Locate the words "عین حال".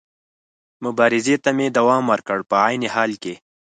2.65-3.11